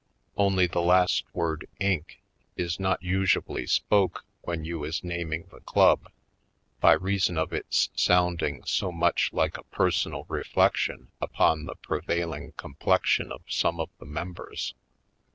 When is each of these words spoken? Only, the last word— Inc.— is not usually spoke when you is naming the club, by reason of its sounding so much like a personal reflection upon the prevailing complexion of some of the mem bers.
Only, 0.35 0.65
the 0.65 0.81
last 0.81 1.25
word— 1.31 1.67
Inc.— 1.79 2.15
is 2.55 2.79
not 2.79 3.03
usually 3.03 3.67
spoke 3.67 4.25
when 4.41 4.65
you 4.65 4.83
is 4.83 5.03
naming 5.03 5.43
the 5.51 5.59
club, 5.59 6.11
by 6.79 6.93
reason 6.93 7.37
of 7.37 7.53
its 7.53 7.91
sounding 7.93 8.63
so 8.63 8.91
much 8.91 9.29
like 9.31 9.59
a 9.59 9.63
personal 9.65 10.25
reflection 10.27 11.11
upon 11.21 11.65
the 11.65 11.75
prevailing 11.75 12.53
complexion 12.53 13.31
of 13.31 13.43
some 13.47 13.79
of 13.79 13.89
the 13.99 14.07
mem 14.07 14.33
bers. 14.33 14.73